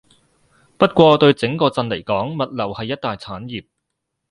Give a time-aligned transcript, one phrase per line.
[0.79, 3.67] 不過對整個鎮嚟講，物流係一大產業